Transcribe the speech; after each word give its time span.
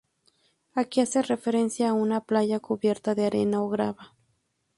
Aquí 0.73 0.99
hace 1.01 1.21
referencia 1.21 1.89
a 1.89 1.93
una 1.93 2.21
playa 2.21 2.59
cubierta 2.59 3.13
de 3.13 3.27
arena 3.27 3.61
o 3.61 3.69
grava. 3.69 4.15